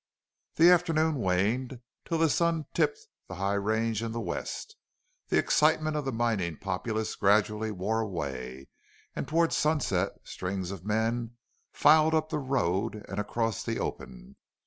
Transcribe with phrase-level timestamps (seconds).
[0.55, 4.75] The afternoon waned till the sun tipped the high range in the west.
[5.27, 8.69] The excitement of the mining populace gradually wore away,
[9.15, 11.37] and toward sunset strings of men
[11.71, 14.37] filed up the road and across the open.